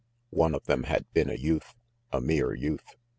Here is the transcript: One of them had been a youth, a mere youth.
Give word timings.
One 0.31 0.55
of 0.55 0.65
them 0.65 0.85
had 0.85 1.05
been 1.13 1.29
a 1.29 1.35
youth, 1.35 1.75
a 2.11 2.19
mere 2.21 2.55
youth. 2.55 2.95